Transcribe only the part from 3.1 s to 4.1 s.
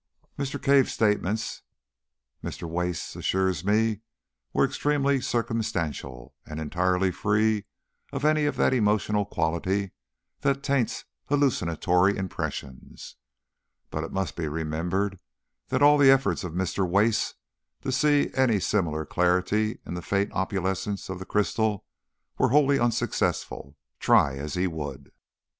assures me,